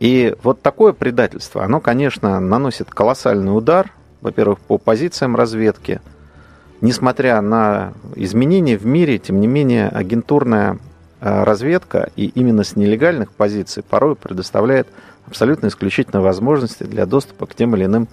[0.00, 6.00] И вот такое предательство, оно, конечно, наносит колоссальный удар, во-первых, по позициям разведки.
[6.80, 10.78] Несмотря на изменения в мире, тем не менее, агентурная
[11.22, 14.88] разведка и именно с нелегальных позиций порой предоставляет
[15.26, 18.08] абсолютно исключительные возможности для доступа к тем или иным,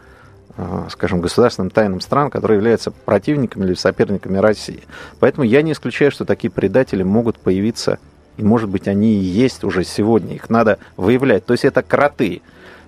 [0.57, 4.83] э, скажем, государственным тайнам стран, которые являются противниками или соперниками России.
[5.19, 7.97] Поэтому я не исключаю, что такие предатели могут появиться,
[8.37, 10.35] и, может быть, они и есть уже сегодня.
[10.35, 11.45] Их надо выявлять.
[11.45, 12.41] То есть это кроты.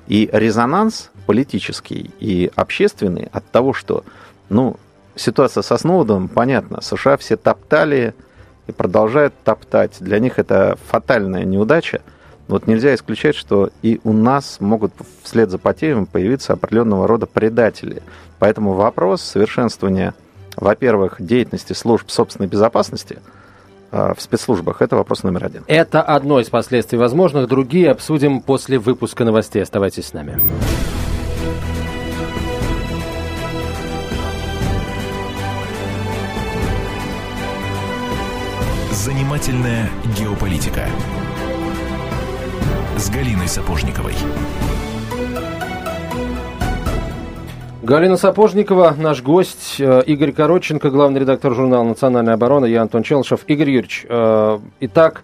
[0.08, 4.04] И резонанс политический и общественный от того, что,
[4.50, 4.78] ну,
[5.16, 8.14] ситуация со Сноудом, понятно, США все топтали
[8.68, 9.98] и продолжают топтать.
[10.00, 12.02] Для них это фатальная неудача.
[12.48, 14.94] Вот нельзя исключать, что и у нас могут
[15.24, 18.04] вслед за Потеевым появиться определенного рода предатели.
[18.40, 20.14] Поэтому вопрос совершенствования,
[20.58, 23.20] во-первых, деятельности служб собственной безопасности
[23.92, 25.64] э, в спецслужбах– это вопрос номер один.
[25.68, 27.48] Это одно из последствий возможных.
[27.48, 29.64] Другие обсудим после выпуска новостей.
[29.64, 30.40] Оставайтесь с нами.
[39.04, 40.86] Занимательная геополитика
[42.98, 44.14] с Галиной Сапожниковой.
[47.82, 53.40] Галина Сапожникова, наш гость, э, Игорь Коротченко, главный редактор журнала «Национальная оборона», я Антон Челышев.
[53.48, 55.24] Игорь Юрьевич, э, итак,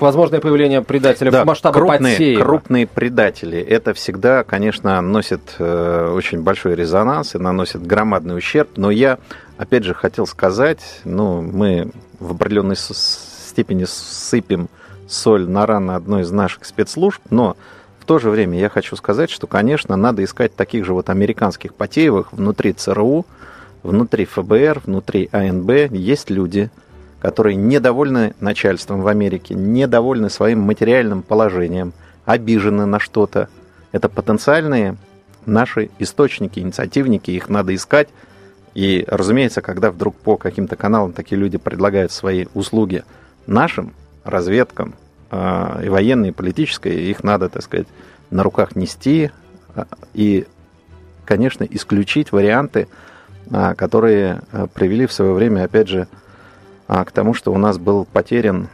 [0.00, 2.42] возможное появление предателя да, масштаба крупные, Подсеева.
[2.42, 3.60] крупные предатели.
[3.60, 8.70] Это всегда, конечно, носит э, очень большой резонанс и наносит громадный ущерб.
[8.74, 9.18] Но я,
[9.58, 14.68] опять же, хотел сказать, ну, мы в определенной степени сыпем
[15.08, 17.56] соль на раны одной из наших спецслужб, но
[18.00, 21.74] в то же время я хочу сказать, что, конечно, надо искать таких же вот американских
[21.74, 23.26] Потеевых внутри ЦРУ,
[23.82, 25.92] внутри ФБР, внутри АНБ.
[25.92, 26.70] Есть люди,
[27.20, 31.92] которые недовольны начальством в Америке, недовольны своим материальным положением,
[32.24, 33.48] обижены на что-то.
[33.92, 34.96] Это потенциальные
[35.44, 38.08] наши источники, инициативники, их надо искать.
[38.76, 43.04] И, разумеется, когда вдруг по каким-то каналам такие люди предлагают свои услуги
[43.46, 44.92] нашим разведкам,
[45.30, 47.86] а, и военной, и политической, их надо, так сказать,
[48.28, 49.30] на руках нести
[49.74, 50.46] а, и,
[51.24, 52.86] конечно, исключить варианты,
[53.50, 54.42] а, которые
[54.74, 56.06] привели в свое время, опять же,
[56.86, 58.68] к тому, что у нас был потерян,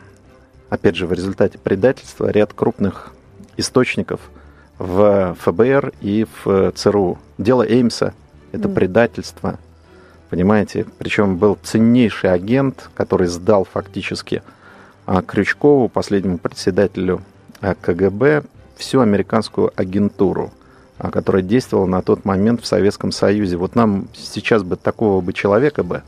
[0.68, 3.12] опять же, в результате предательства ряд крупных
[3.56, 4.20] источников
[4.78, 7.20] в ФБР и в ЦРУ.
[7.38, 8.14] Дело Эймса–
[8.52, 9.60] это предательство,
[10.32, 10.86] понимаете?
[10.98, 14.42] Причем был ценнейший агент, который сдал фактически–
[15.06, 17.22] а Крючкову, последнему председателю
[17.60, 18.44] а, КГБ,
[18.76, 20.52] всю американскую агентуру,
[20.98, 23.56] а, которая действовала на тот момент в Советском Союзе.
[23.56, 26.02] Вот нам сейчас бы такого бы человека бы,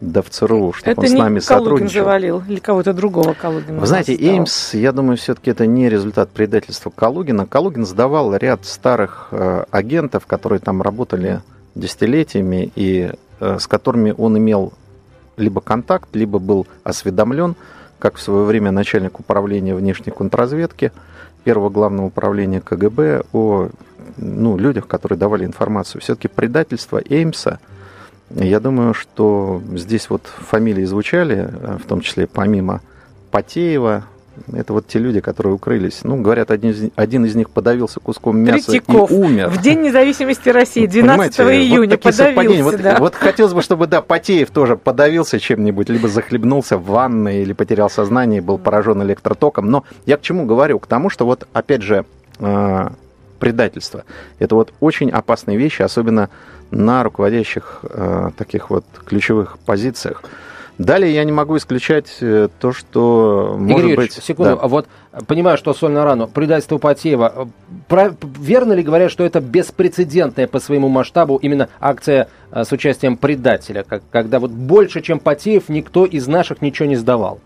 [0.00, 2.00] да в ЦРУ, чтобы это он с нами Калугин сотрудничал.
[2.00, 3.80] завалил или кого-то другого Калугина.
[3.80, 4.28] Вы знаете, сдал.
[4.28, 7.46] Эймс, я думаю, все-таки это не результат предательства Калугина.
[7.46, 11.42] Калугин сдавал ряд старых э, агентов, которые там работали
[11.74, 14.72] десятилетиями и с которыми он имел
[15.36, 17.56] либо контакт, либо был осведомлен
[17.98, 20.92] как в свое время начальник управления внешней контрразведки
[21.44, 23.68] первого главного управления КГБ о
[24.16, 26.00] ну, людях, которые давали информацию.
[26.00, 27.58] Все-таки предательство Эймса,
[28.30, 31.48] я думаю, что здесь вот фамилии звучали,
[31.82, 32.80] в том числе помимо
[33.30, 34.04] Потеева,
[34.52, 36.00] это вот те люди, которые укрылись.
[36.02, 39.10] Ну, говорят, один из, один из них подавился куском мяса Третьяков.
[39.10, 39.48] и умер.
[39.50, 42.62] В День независимости России, 12 Понимаете, июня, вот подавился.
[42.62, 42.96] Вот, да.
[42.98, 47.90] вот хотелось бы, чтобы, да, Потеев тоже подавился чем-нибудь, либо захлебнулся в ванной, или потерял
[47.90, 49.70] сознание и был поражен электротоком.
[49.70, 50.78] Но я к чему говорю?
[50.78, 52.04] К тому, что вот, опять же,
[52.38, 52.88] э,
[53.38, 54.04] предательство.
[54.38, 56.30] Это вот очень опасные вещи, особенно
[56.70, 60.22] на руководящих э, таких вот ключевых позициях.
[60.78, 64.24] Далее я не могу исключать э, то, что Игорь может Юрьевич, быть...
[64.24, 64.60] секунду, Да.
[64.62, 64.86] а вот
[65.26, 67.32] понимаю, что соль на рану, предательство Потеева.
[67.34, 67.44] э,
[67.88, 73.16] Прав- верно ли говорят, что это беспрецедентная по своему масштабу именно акция э, с участием
[73.16, 77.40] предателя, как, когда вот больше, чем Потеев, никто из наших ничего не сдавал?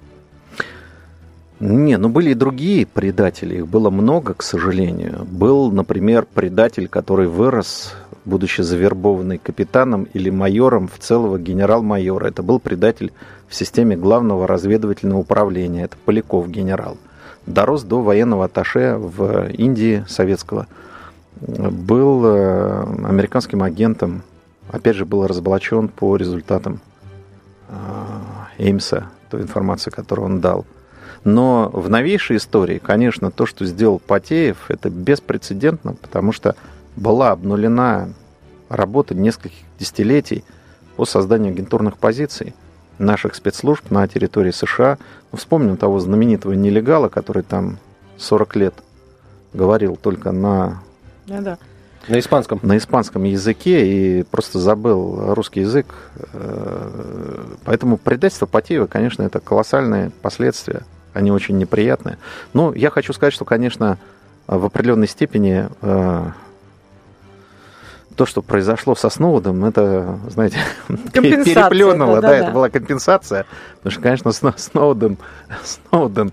[1.61, 5.27] Не, ну были и другие предатели, их было много, к сожалению.
[5.31, 12.27] Был, например, предатель, который вырос, будучи завербованный капитаном или майором в целого генерал-майора.
[12.29, 13.13] Это был предатель
[13.49, 16.97] в системе главного разведывательного управления, это Поляков генерал.
[17.47, 20.67] Дорос до военного атташе в Индии советского.
[21.41, 24.23] Был э, американским агентом,
[24.71, 26.81] опять же, был разоблачен по результатам
[27.69, 27.75] э,
[28.59, 30.67] Эймса, той информации, которую он дал.
[31.25, 36.57] Но в новейшей истории, конечно, то, что сделал Потеев, это беспрецедентно, потому что
[36.97, 38.11] была обнулена
[38.69, 40.45] работа нескольких десятилетий
[40.97, 42.55] по созданию агентурных позиций
[42.99, 44.99] наших спецслужб на территории США.
[45.33, 47.79] Ну, вспомним того знаменитого нелегала, который там
[48.19, 48.75] 40 лет
[49.53, 50.83] говорил только на,
[51.27, 51.59] Да-да.
[52.09, 52.61] На испанском.
[52.63, 55.87] на испанском языке и просто забыл русский язык.
[56.33, 60.83] Э, Поэтому предательство Потеева, конечно, это колоссальные последствия.
[61.13, 62.19] Они очень неприятные.
[62.53, 63.99] Но я хочу сказать, что, конечно,
[64.47, 66.27] в определенной степени э,
[68.17, 70.59] то, что произошло со Сноудом, это, знаете,
[71.13, 72.17] переплюнуло.
[72.17, 72.53] да, Да, да, это да.
[72.53, 73.47] была компенсация.
[73.77, 75.17] Потому что, конечно, Сно- Сноуден,
[75.65, 76.33] Сноуден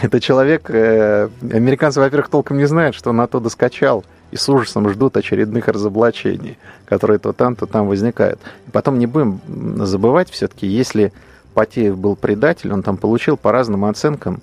[0.00, 4.88] это человек, э, американцы, во-первых, толком не знают, что он оттуда скачал, и с ужасом
[4.88, 8.40] ждут очередных разоблачений, которые то там, то там возникают.
[8.66, 9.40] И потом не будем
[9.84, 11.12] забывать все-таки, если
[11.52, 14.40] Потеев был предатель, он там получил по разным оценкам,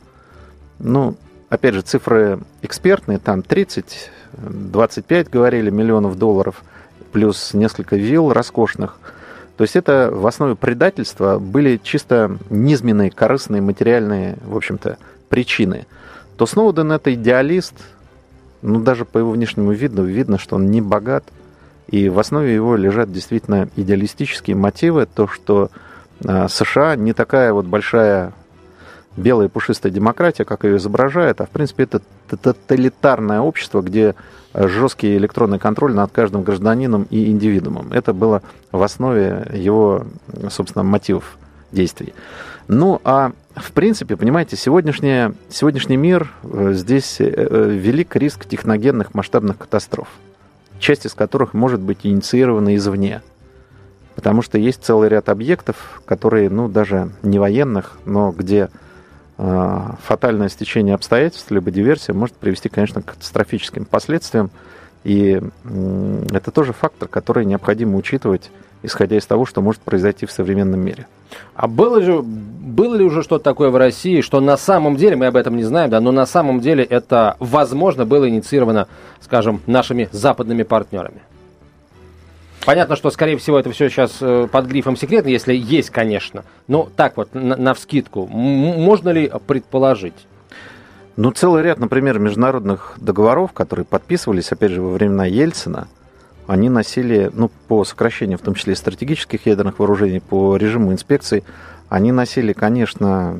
[0.77, 1.15] ну,
[1.49, 6.63] опять же, цифры экспертные, там 30, 25, говорили, миллионов долларов,
[7.11, 8.97] плюс несколько вилл роскошных.
[9.57, 15.85] То есть это в основе предательства были чисто низменные, корыстные, материальные, в общем-то, причины.
[16.37, 17.73] То Сноуден это идеалист,
[18.61, 21.25] ну даже по его внешнему виду видно, что он не богат,
[21.87, 25.71] и в основе его лежат действительно идеалистические мотивы, то, что
[26.25, 28.33] а, США не такая вот большая
[29.19, 34.15] белая пушистая демократия, как ее изображают, а в принципе это тоталитарное общество, где
[34.53, 37.91] а, жесткий электронный контроль над каждым гражданином и индивидуумом.
[37.91, 38.41] Это было
[38.71, 40.05] в основе его,
[40.49, 41.37] собственно, мотивов
[41.71, 42.13] действий.
[42.67, 49.13] Ну, а В принципе, понимаете, сегодняшний, сегодняшний мир, э, здесь э, э, велик риск техногенных
[49.13, 50.07] масштабных катастроф,
[50.79, 53.21] часть из которых может быть инициирована извне.
[54.15, 58.69] Потому что есть целый ряд объектов, которые, ну, даже не военных, но где
[60.03, 64.51] фатальное стечение обстоятельств, либо диверсия может привести, конечно, к катастрофическим последствиям.
[65.05, 68.51] И э, это тоже фактор, который необходимо учитывать,
[68.83, 71.07] исходя из того, что может произойти в современном мире.
[71.55, 75.27] А было же, было ли уже что-то такое в России, что на самом деле, мы
[75.27, 78.87] об этом не знаем, да, но на самом деле это, возможно, было инициировано,
[79.21, 81.21] скажем, нашими западными партнерами?
[82.69, 86.43] Понятно, что, скорее всего, это все сейчас э, под грифом секретно, если есть, конечно.
[86.67, 90.27] Но так вот, на, на вскидку, можно ли предположить?
[91.15, 95.87] Ну, целый ряд, например, международных договоров, которые подписывались, опять же, во времена Ельцина,
[96.45, 101.43] они носили, ну, по сокращению, в том числе стратегических ядерных вооружений, по режиму инспекции,
[101.89, 103.35] они носили, конечно,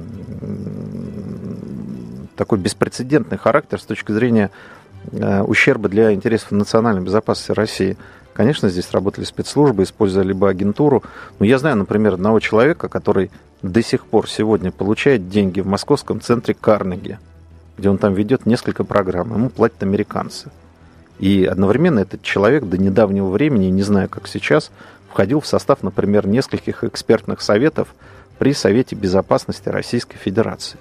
[2.36, 4.50] такой беспрецедентный характер с точки зрения
[5.12, 7.96] э, ущерба для интересов национальной безопасности России–
[8.40, 11.04] Конечно, здесь работали спецслужбы, используя либо агентуру.
[11.40, 13.32] Но я знаю, например, одного человека, который
[13.62, 17.20] до сих пор сегодня получает деньги в московском центре Карнеги,
[17.78, 19.34] где он там ведет несколько программ.
[19.34, 20.52] Ему платят американцы.
[21.20, 24.72] И одновременно этот человек до недавнего времени, не знаю, как сейчас,
[25.10, 27.90] входил в состав, например, нескольких экспертных советов
[28.38, 30.80] при Совете Безопасности Российской Федерации.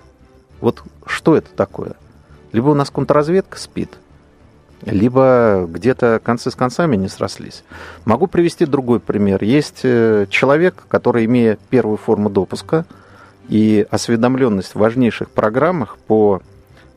[0.61, 1.95] Вот что это такое?
[2.53, 3.91] Либо у нас контрразведка спит–
[4.83, 7.65] либо где-то концы с концами не срослись.
[8.05, 9.43] Могу привести другой пример.
[9.43, 12.87] Есть э, человек, который, имея первую форму допуска
[13.49, 16.43] и осведомленность в важнейших программах по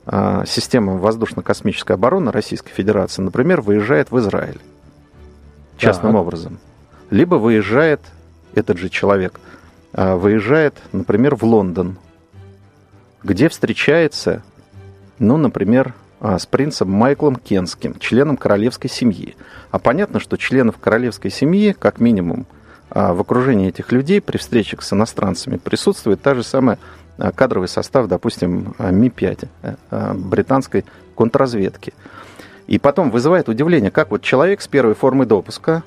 [0.05, 4.59] а, системам воздушно-космической обороны Российской Федерации, например, выезжает в Израиль
[5.77, 6.21] частным так.
[6.21, 6.59] образом.
[7.09, 8.01] Либо выезжает,
[8.55, 9.39] этот же человек,
[9.93, 11.97] а, выезжает, например, в Лондон,
[13.23, 14.41] где встречается,
[15.19, 19.35] ну, например, с принцем Майклом Кенским, членом королевской семьи.
[19.71, 22.45] А понятно, что членов королевской семьи, как минимум,
[22.91, 26.77] а, в окружении этих людей при встречах с иностранцами присутствует та же самая
[27.17, 30.83] а, кадровый состав, допустим, Ми-5 э, британской
[31.15, 31.93] контрразведки.
[32.67, 35.83] И потом вызывает удивление, как вот человек с первой формы допуска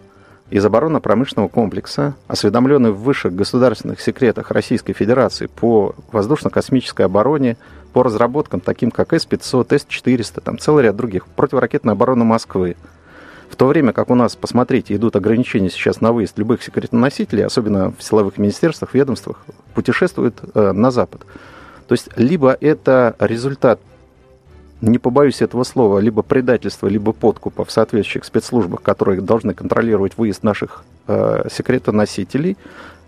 [0.50, 7.56] из оборонно-промышленного комплекса, осведомленный в высших государственных секретах Российской Федерации по воздушно-космической обороне,
[7.94, 12.76] по разработкам, таким как С-500, С-400, там целый ряд других, противоракетной обороны Москвы.
[13.48, 17.92] В то время как у нас, посмотрите, идут ограничения сейчас на выезд любых секретоносителей, особенно
[17.96, 21.22] в силовых министерствах, ведомствах, путешествуют э, на Запад.
[21.86, 23.78] То есть либо это результат,
[24.80, 30.42] не побоюсь этого слова, либо предательства, либо подкупа в соответствующих спецслужбах, которые должны контролировать выезд
[30.42, 32.56] наших э, секретоносителей,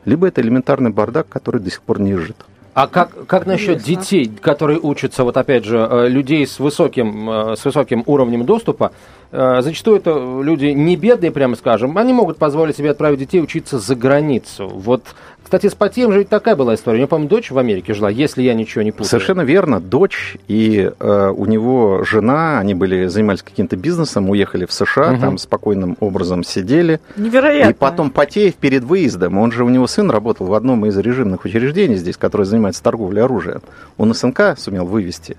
[0.04, 2.36] либо это элементарный бардак, который до сих пор не изжит.
[2.76, 7.56] А как, как насчет детей, которые учатся, вот опять же, э, людей с высоким, э,
[7.56, 8.92] с высоким уровнем доступа?
[9.32, 10.10] Э, зачастую это
[10.42, 14.68] люди не бедные, прямо скажем, они могут позволить себе отправить детей учиться за границу.
[14.68, 15.04] Вот
[15.46, 16.96] кстати, с Патием же ведь такая была история.
[16.96, 19.06] У него, по-моему, дочь в Америке жила, если я ничего не путаю.
[19.06, 19.78] Совершенно верно.
[19.78, 25.20] Дочь и э, у него жена, они были занимались каким-то бизнесом, уехали в США, угу.
[25.20, 26.98] там спокойным образом сидели.
[27.16, 27.70] Невероятно.
[27.70, 31.44] И потом Патеев перед выездом, он же, у него сын работал в одном из режимных
[31.44, 33.62] учреждений здесь, который занимается торговлей оружием.
[33.98, 35.36] Он СНК сумел вывести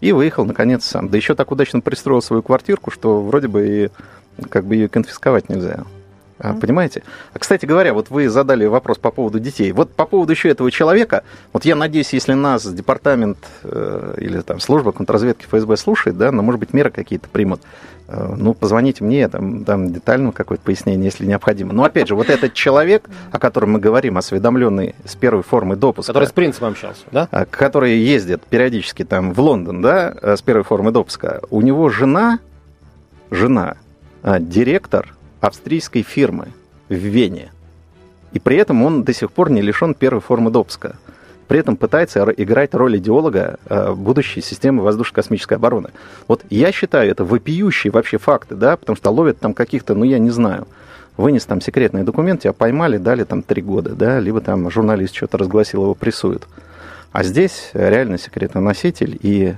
[0.00, 1.08] и выехал, наконец, сам.
[1.08, 5.48] Да еще так удачно пристроил свою квартирку, что вроде бы и как бы ее конфисковать
[5.48, 5.80] нельзя.
[6.42, 7.02] А, понимаете?
[7.34, 9.72] А, кстати говоря, вот вы задали вопрос по поводу детей.
[9.72, 11.22] Вот по поводу еще этого человека,
[11.52, 16.42] вот я надеюсь, если нас департамент э, или там служба контрразведки ФСБ слушает, да, но,
[16.42, 17.60] может быть, меры какие-то примут,
[18.08, 21.74] э, ну, позвоните мне, там, там детальное какое-то пояснение, если необходимо.
[21.74, 26.14] Но, опять же, вот этот человек, о котором мы говорим, осведомленный с первой формы допуска.
[26.14, 27.28] Который с принципом общался, да?
[27.30, 31.90] А, который ездит периодически там в Лондон, да, э, с первой формы допуска, у него
[31.90, 32.38] жена,
[33.30, 33.76] жена,
[34.22, 36.48] директор австрийской фирмы
[36.88, 37.50] в Вене.
[38.32, 40.96] И при этом он до сих пор не лишен первой формы допуска.
[41.48, 45.90] При этом пытается играть роль идеолога э, будущей системы воздушно-космической обороны.
[46.28, 50.20] Вот я считаю, это вопиющие вообще факты, да, потому что ловят там каких-то, ну я
[50.20, 50.68] не знаю,
[51.16, 55.38] вынес там секретные документы, тебя поймали, дали там три года, да, либо там журналист что-то
[55.38, 56.46] разгласил, его прессуют.
[57.10, 59.54] А здесь реально секретный носитель, и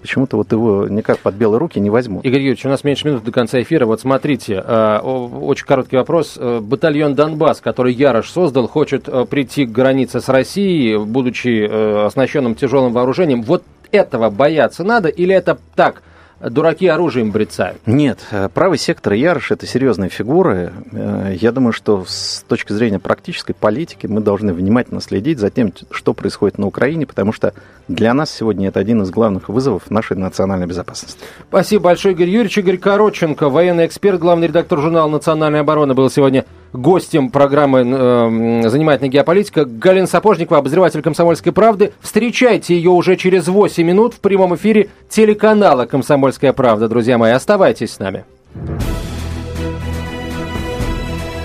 [0.00, 2.24] почему-то вот его никак под белые руки не возьмут.
[2.24, 3.86] Игорь Юрьевич, у нас меньше минут до конца эфира.
[3.86, 6.36] Вот смотрите, а, очень короткий вопрос.
[6.36, 12.06] Э, батальон «Донбасс», который Ярош создал, хочет э, прийти к границе с Россией, будучи э,
[12.06, 13.42] оснащенным тяжелым вооружением.
[13.42, 16.02] Вот этого бояться надо или это так,
[16.50, 17.78] дураки оружием брецают.
[17.86, 20.72] Нет, э, правый сектор и Ярош– это серьезные фигуры.
[20.92, 25.72] Э, я думаю, что с точки зрения практической политики мы должны внимательно следить за тем,
[25.90, 27.54] что происходит на Украине, потому что
[27.88, 31.20] для нас сегодня это один из главных вызовов нашей национальной безопасности.
[31.48, 32.58] Спасибо большое, Игорь Юрьевич.
[32.58, 39.10] Игорь Короченко, военный эксперт, главный редактор журнала «Национальная оборона», был сегодня гостем программы э, «Занимательная
[39.10, 39.64] геополитика».
[39.64, 41.92] Галина Сапожникова, обозреватель «Комсомольской правды».
[42.00, 46.88] Встречайте ее уже через 8 минут в прямом эфире телеканала «Комсомольская правда».
[46.88, 48.24] Друзья мои, оставайтесь с нами.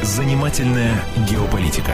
[0.02, 1.94] «Занимательная геополитика»